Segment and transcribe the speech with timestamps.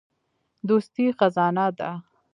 [0.67, 1.89] دوستي خزانه ده.